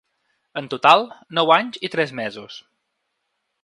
En 0.61 0.69
total, 0.71 1.05
nou 1.39 1.53
anys 1.59 1.79
i 1.89 1.93
tres 1.97 2.17
mesos. 2.23 2.61